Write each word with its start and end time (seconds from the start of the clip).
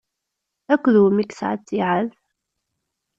Akked 0.73 0.95
wumi 1.01 1.21
i 1.23 1.25
yesɛa 1.29 1.55
ttiɛad? 1.59 2.09